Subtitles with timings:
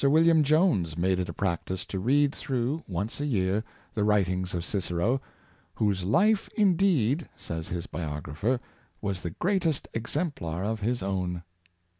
[0.03, 3.63] William Jones made it a practice to read through, once a year,
[3.93, 5.21] the writings of Cicero,"
[5.75, 8.59] whose life, indeed," says his biographer,"
[9.03, 11.43] was the great exemplar of his ft own.